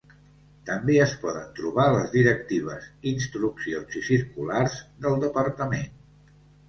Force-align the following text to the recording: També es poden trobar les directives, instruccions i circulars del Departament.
També 0.67 0.93
es 1.01 1.11
poden 1.25 1.51
trobar 1.59 1.85
les 1.95 2.09
directives, 2.15 2.87
instruccions 3.11 3.99
i 4.01 4.03
circulars 4.09 4.79
del 5.05 5.21
Departament. 5.29 5.93